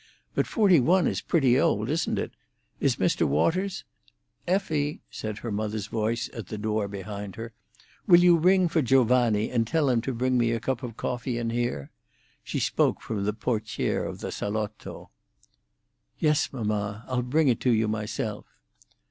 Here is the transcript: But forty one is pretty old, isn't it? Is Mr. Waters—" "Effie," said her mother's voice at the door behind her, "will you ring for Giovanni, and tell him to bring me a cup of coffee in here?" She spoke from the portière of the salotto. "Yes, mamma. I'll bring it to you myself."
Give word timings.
But 0.33 0.47
forty 0.47 0.79
one 0.79 1.05
is 1.05 1.21
pretty 1.21 1.59
old, 1.59 1.87
isn't 1.87 2.17
it? 2.17 2.31
Is 2.79 2.95
Mr. 2.95 3.27
Waters—" 3.27 3.83
"Effie," 4.47 4.99
said 5.11 5.37
her 5.37 5.51
mother's 5.51 5.85
voice 5.85 6.27
at 6.33 6.47
the 6.47 6.57
door 6.57 6.87
behind 6.87 7.35
her, 7.35 7.53
"will 8.07 8.19
you 8.21 8.35
ring 8.35 8.67
for 8.67 8.81
Giovanni, 8.81 9.51
and 9.51 9.67
tell 9.67 9.91
him 9.91 10.01
to 10.01 10.11
bring 10.15 10.39
me 10.39 10.53
a 10.53 10.59
cup 10.59 10.81
of 10.81 10.97
coffee 10.97 11.37
in 11.37 11.51
here?" 11.51 11.91
She 12.43 12.59
spoke 12.59 12.99
from 12.99 13.25
the 13.25 13.33
portière 13.35 14.09
of 14.09 14.21
the 14.21 14.31
salotto. 14.31 15.11
"Yes, 16.17 16.51
mamma. 16.51 17.05
I'll 17.07 17.21
bring 17.21 17.47
it 17.47 17.59
to 17.59 17.69
you 17.71 17.87
myself." 17.87 18.47